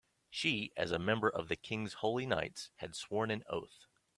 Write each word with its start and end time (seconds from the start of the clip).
She, 0.31 0.73
as 0.75 0.89
a 0.89 0.97
member 0.97 1.29
of 1.29 1.47
the 1.47 1.55
king's 1.55 1.93
holy 2.01 2.25
knights, 2.25 2.71
had 2.77 2.95
sworn 2.95 3.29
an 3.29 3.43
oath. 3.47 3.85